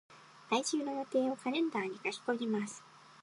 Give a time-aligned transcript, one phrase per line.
[0.49, 2.83] 来週の予定をカレンダーに書き込みます。